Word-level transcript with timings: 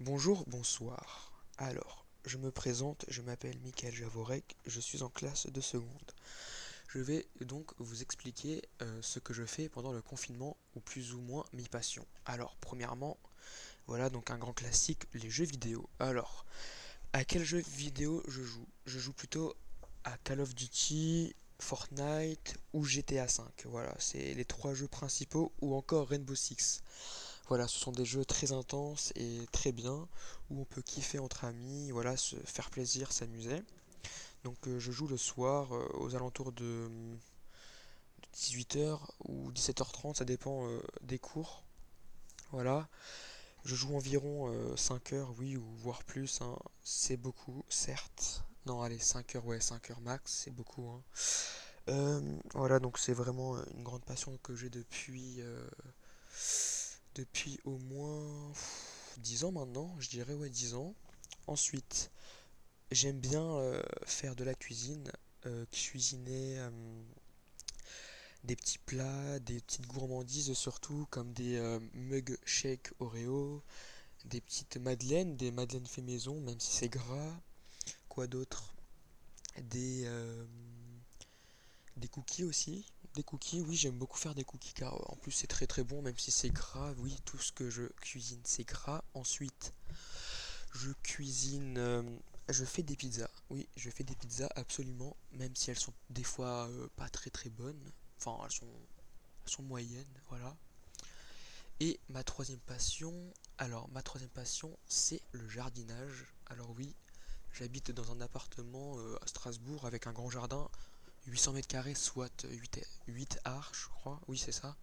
Bonjour, 0.00 0.44
bonsoir. 0.46 1.32
Alors, 1.56 2.04
je 2.26 2.36
me 2.36 2.50
présente, 2.50 3.06
je 3.08 3.22
m'appelle 3.22 3.58
Michael 3.60 3.94
Javorek, 3.94 4.54
je 4.66 4.78
suis 4.78 5.02
en 5.02 5.08
classe 5.08 5.46
de 5.46 5.60
seconde. 5.62 6.12
Je 6.88 6.98
vais 6.98 7.26
donc 7.40 7.72
vous 7.78 8.02
expliquer 8.02 8.60
euh, 8.82 9.00
ce 9.00 9.20
que 9.20 9.32
je 9.32 9.46
fais 9.46 9.70
pendant 9.70 9.92
le 9.92 10.02
confinement, 10.02 10.58
ou 10.74 10.80
plus 10.80 11.14
ou 11.14 11.20
moins 11.22 11.46
mes 11.54 11.66
passions. 11.66 12.06
Alors, 12.26 12.56
premièrement, 12.60 13.16
voilà 13.86 14.10
donc 14.10 14.30
un 14.30 14.36
grand 14.36 14.52
classique, 14.52 15.04
les 15.14 15.30
jeux 15.30 15.46
vidéo. 15.46 15.88
Alors, 15.98 16.44
à 17.14 17.24
quel 17.24 17.42
jeu 17.42 17.60
vidéo 17.60 18.22
je 18.28 18.42
joue? 18.42 18.68
Je 18.84 18.98
joue 18.98 19.14
plutôt 19.14 19.56
à 20.04 20.18
Call 20.18 20.42
of 20.42 20.54
Duty, 20.54 21.34
Fortnite 21.58 22.58
ou 22.74 22.84
GTA 22.84 23.24
V. 23.24 23.44
Voilà, 23.64 23.94
c'est 23.98 24.34
les 24.34 24.44
trois 24.44 24.74
jeux 24.74 24.88
principaux, 24.88 25.52
ou 25.62 25.74
encore 25.74 26.08
Rainbow 26.08 26.34
Six. 26.34 26.82
Voilà, 27.48 27.68
ce 27.68 27.78
sont 27.78 27.92
des 27.92 28.04
jeux 28.04 28.24
très 28.24 28.52
intenses 28.52 29.12
et 29.16 29.46
très 29.52 29.72
bien, 29.72 30.08
où 30.50 30.60
on 30.60 30.64
peut 30.64 30.82
kiffer 30.82 31.18
entre 31.20 31.44
amis, 31.44 31.90
voilà, 31.92 32.16
se 32.16 32.36
faire 32.44 32.70
plaisir, 32.70 33.12
s'amuser. 33.12 33.62
Donc 34.44 34.56
euh, 34.68 34.78
je 34.80 34.92
joue 34.92 35.08
le 35.08 35.16
soir 35.16 35.74
euh, 35.74 35.88
aux 35.94 36.14
alentours 36.16 36.52
de 36.52 36.88
18h 38.32 38.98
ou 39.28 39.50
17h30, 39.52 40.14
ça 40.14 40.24
dépend 40.24 40.66
euh, 40.68 40.80
des 41.02 41.18
cours. 41.18 41.64
Voilà. 42.52 42.88
Je 43.64 43.74
joue 43.76 43.96
environ 43.96 44.52
5 44.76 45.12
heures, 45.14 45.32
oui, 45.38 45.56
ou 45.56 45.64
voire 45.78 46.04
plus. 46.04 46.40
hein. 46.42 46.56
C'est 46.84 47.16
beaucoup, 47.16 47.64
certes. 47.68 48.44
Non, 48.66 48.82
allez, 48.82 48.98
5 49.00 49.36
heures, 49.36 49.46
ouais, 49.46 49.60
5 49.60 49.90
heures 49.90 50.00
max, 50.00 50.32
c'est 50.44 50.52
beaucoup. 50.52 50.88
hein. 50.88 51.02
Voilà, 52.54 52.78
donc 52.80 52.98
c'est 52.98 53.12
vraiment 53.12 53.56
une 53.74 53.82
grande 53.82 54.04
passion 54.04 54.38
que 54.42 54.54
j'ai 54.54 54.70
depuis, 54.70 55.40
depuis 57.16 57.58
au 57.64 57.78
moins 57.78 58.50
pff, 58.52 59.14
10 59.18 59.44
ans 59.44 59.52
maintenant, 59.52 59.94
je 59.98 60.08
dirais, 60.08 60.34
ouais, 60.34 60.50
10 60.50 60.74
ans. 60.74 60.94
Ensuite, 61.46 62.10
j'aime 62.90 63.18
bien 63.18 63.42
euh, 63.42 63.82
faire 64.04 64.36
de 64.36 64.44
la 64.44 64.54
cuisine, 64.54 65.10
euh, 65.46 65.64
cuisiner 65.72 66.58
euh, 66.58 66.70
des 68.44 68.54
petits 68.54 68.78
plats, 68.78 69.38
des 69.40 69.60
petites 69.60 69.86
gourmandises 69.86 70.52
surtout, 70.52 71.06
comme 71.10 71.32
des 71.32 71.58
mug 71.94 72.38
shake 72.44 72.92
Oreo, 73.00 73.62
des 74.26 74.40
petites 74.40 74.76
madeleines, 74.76 75.36
des 75.36 75.50
madeleines 75.50 75.86
fait 75.86 76.02
maison, 76.02 76.40
même 76.40 76.60
si 76.60 76.72
c'est 76.72 76.88
gras. 76.88 77.40
Quoi 78.08 78.26
d'autre? 78.26 78.74
Des, 79.70 80.08
des 81.96 82.08
cookies 82.08 82.44
aussi. 82.44 82.86
Des 83.16 83.22
cookies, 83.22 83.62
oui, 83.62 83.76
j'aime 83.76 83.96
beaucoup 83.96 84.18
faire 84.18 84.34
des 84.34 84.44
cookies 84.44 84.74
car 84.74 84.92
euh, 84.92 85.04
en 85.06 85.16
plus 85.16 85.32
c'est 85.32 85.46
très 85.46 85.66
très 85.66 85.82
bon, 85.82 86.02
même 86.02 86.18
si 86.18 86.30
c'est 86.30 86.50
gras. 86.50 86.92
Oui, 86.98 87.16
tout 87.24 87.38
ce 87.38 87.50
que 87.50 87.70
je 87.70 87.84
cuisine 88.02 88.42
c'est 88.44 88.64
gras. 88.64 89.02
Ensuite, 89.14 89.72
je 90.74 90.90
cuisine, 91.02 91.78
euh, 91.78 92.02
je 92.50 92.62
fais 92.66 92.82
des 92.82 92.94
pizzas. 92.94 93.30
Oui, 93.48 93.66
je 93.74 93.88
fais 93.88 94.04
des 94.04 94.14
pizzas 94.14 94.50
absolument, 94.54 95.16
même 95.32 95.56
si 95.56 95.70
elles 95.70 95.78
sont 95.78 95.94
des 96.10 96.24
fois 96.24 96.68
euh, 96.68 96.88
pas 96.96 97.08
très 97.08 97.30
très 97.30 97.48
bonnes. 97.48 97.90
Enfin, 98.18 98.38
elles 98.44 98.52
sont, 99.50 99.62
moyennes, 99.62 100.20
voilà. 100.28 100.54
Et 101.80 101.98
ma 102.10 102.22
troisième 102.22 102.60
passion, 102.60 103.14
alors 103.56 103.88
ma 103.92 104.02
troisième 104.02 104.28
passion, 104.28 104.76
c'est 104.88 105.22
le 105.32 105.48
jardinage. 105.48 106.26
Alors 106.48 106.68
oui, 106.76 106.94
j'habite 107.54 107.92
dans 107.92 108.12
un 108.12 108.20
appartement 108.20 108.98
à 109.22 109.26
Strasbourg 109.26 109.86
avec 109.86 110.06
un 110.06 110.12
grand 110.12 110.28
jardin, 110.28 110.68
800 111.26 111.52
mètres 111.52 111.68
carrés, 111.68 111.94
soit 111.94 112.46
8, 112.48 112.80
8 113.08 113.38
arches, 113.44 113.84
je 113.84 113.88
crois. 113.88 114.20
Oui, 114.28 114.38
c'est 114.38 114.52
ça. 114.52 114.76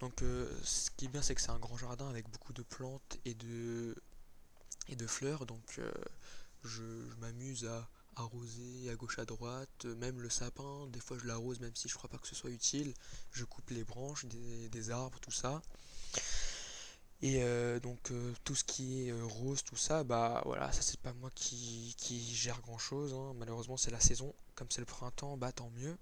Donc 0.00 0.22
euh, 0.22 0.50
ce 0.64 0.90
qui 0.90 1.04
est 1.06 1.08
bien, 1.08 1.22
c'est 1.22 1.34
que 1.34 1.40
c'est 1.40 1.50
un 1.50 1.58
grand 1.58 1.76
jardin 1.76 2.08
avec 2.08 2.28
beaucoup 2.30 2.52
de 2.52 2.62
plantes 2.62 3.18
et 3.24 3.34
de, 3.34 3.94
et 4.88 4.96
de 4.96 5.06
fleurs. 5.06 5.46
Donc 5.46 5.78
euh, 5.78 5.92
je, 6.64 6.82
m'amuse 7.20 7.66
à 7.66 7.88
arroser 8.16 8.90
à 8.90 8.96
gauche 8.96 9.18
à 9.18 9.24
droite, 9.24 9.84
même 9.84 10.20
le 10.20 10.28
sapin, 10.28 10.86
des 10.88 11.00
fois 11.00 11.16
je 11.18 11.26
l'arrose 11.26 11.60
même 11.60 11.74
si 11.74 11.88
je 11.88 11.94
crois 11.94 12.10
pas 12.10 12.18
que 12.18 12.26
ce 12.26 12.34
soit 12.34 12.50
utile. 12.50 12.94
Je 13.32 13.44
coupe 13.44 13.70
les 13.70 13.84
branches 13.84 14.26
des 14.26 14.90
arbres, 14.90 15.18
tout 15.20 15.30
ça. 15.30 15.62
Et 17.22 17.42
euh, 17.42 17.78
donc 17.80 18.10
euh, 18.10 18.32
tout 18.44 18.54
ce 18.54 18.64
qui 18.64 19.06
est 19.06 19.10
euh, 19.10 19.24
rose, 19.24 19.62
tout 19.62 19.76
ça, 19.76 20.04
bah 20.04 20.42
voilà, 20.46 20.72
ça 20.72 20.80
c'est 20.80 20.98
pas 21.00 21.12
moi 21.12 21.30
qui, 21.34 21.94
qui 21.98 22.34
gère 22.34 22.60
grand 22.62 22.78
chose, 22.78 23.12
hein. 23.12 23.34
Malheureusement 23.38 23.76
c'est 23.76 23.90
la 23.90 24.00
saison, 24.00 24.34
comme 24.54 24.68
c'est 24.70 24.80
le 24.80 24.86
printemps, 24.86 25.36
bah 25.36 25.52
tant 25.52 25.70
mieux. 25.76 25.96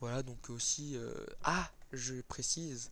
Voilà, 0.00 0.22
donc 0.22 0.50
aussi... 0.50 0.96
Ah, 1.44 1.70
je 1.92 2.22
précise, 2.22 2.90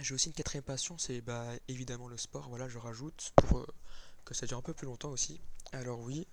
j'ai 0.00 0.14
aussi 0.14 0.28
une 0.28 0.32
quatrième 0.32 0.62
passion, 0.62 0.96
c'est 0.96 1.20
bah 1.20 1.44
évidemment 1.66 2.06
le 2.06 2.16
sport, 2.16 2.48
voilà, 2.48 2.68
je 2.68 2.78
rajoute 2.78 3.32
pour 3.34 3.66
que 4.24 4.32
ça 4.32 4.46
dure 4.46 4.58
un 4.58 4.62
peu 4.62 4.74
plus 4.74 4.86
longtemps 4.86 5.10
aussi. 5.10 5.40
Alors 5.72 6.00
oui, 6.00 6.26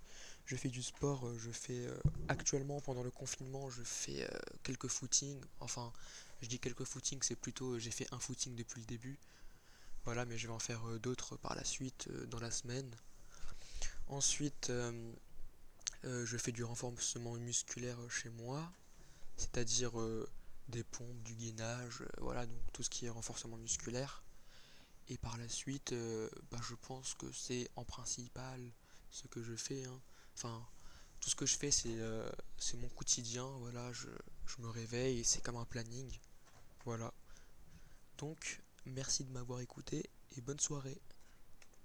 je 0.46 0.56
fais 0.56 0.70
du 0.70 0.84
sport, 0.84 1.28
je 1.38 1.50
fais 1.50 1.88
euh, 1.88 1.98
actuellement 2.28 2.80
pendant 2.80 3.04
le 3.04 3.10
confinement, 3.12 3.70
je 3.70 3.82
fais 3.84 4.30
quelques 4.64 4.88
footings, 4.88 5.42
enfin 5.60 5.92
je 6.42 6.48
dis 6.48 6.60
quelques 6.60 6.84
footings, 6.84 7.22
c'est 7.24 7.36
plutôt 7.36 7.80
j'ai 7.80 7.92
fait 7.92 8.08
un 8.14 8.20
footing 8.20 8.56
depuis 8.56 8.82
le 8.82 8.86
début. 8.86 9.20
Voilà, 10.06 10.26
mais 10.26 10.38
je 10.38 10.48
vais 10.48 10.54
en 10.54 10.60
faire 10.60 10.88
euh, 10.88 11.00
d'autres 11.00 11.36
par 11.36 11.56
la 11.56 11.64
suite 11.64 12.08
euh, 12.12 12.28
dans 12.28 12.40
la 12.40 12.52
semaine. 12.52 12.96
Ensuite, 14.08 14.70
euh, 14.70 15.12
je 16.04 16.38
fais 16.38 16.52
du 16.52 16.64
renforcement 16.64 17.34
musculaire 17.34 17.98
chez 18.12 18.30
moi, 18.30 18.72
c'est-à-dire 19.38 19.94
des 20.70 20.84
pompes, 20.84 21.24
du 21.24 21.34
gainage, 21.34 22.04
voilà, 22.20 22.46
donc 22.46 22.60
tout 22.72 22.84
ce 22.84 22.92
qui 22.92 23.08
est 23.08 23.10
renforcement 23.10 23.58
musculaire. 23.58 24.24
Et 25.08 25.18
par 25.18 25.38
la 25.38 25.50
suite, 25.50 25.96
bah, 26.52 26.60
je 26.62 26.76
pense 26.76 27.16
que 27.16 27.32
c'est 27.32 27.68
en 27.76 27.84
principal 27.84 28.62
ce 29.10 29.28
que 29.28 29.42
je 29.42 29.56
fais, 29.56 29.84
hein. 29.86 30.00
Enfin, 30.36 30.64
tout 31.26 31.32
ce 31.32 31.36
que 31.36 31.48
je 31.48 31.58
fais, 31.58 31.72
c'est 31.72 31.90
euh, 31.90 32.30
c'est 32.60 32.78
mon 32.78 32.88
quotidien, 32.90 33.48
voilà, 33.58 33.92
je, 33.94 34.06
je 34.46 34.62
me 34.62 34.70
réveille 34.70 35.22
et 35.22 35.24
c'est 35.24 35.42
comme 35.42 35.56
un 35.56 35.66
planning, 35.66 36.08
voilà. 36.86 37.12
Donc, 38.20 38.62
merci 38.86 39.24
de 39.24 39.32
m'avoir 39.32 39.60
écouté 39.60 40.08
et 40.38 40.42
bonne 40.42 40.60
soirée. 40.60 41.02